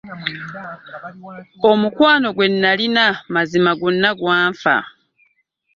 [1.71, 4.75] Omukwano gwe nalina mazima gwonna gwanfa.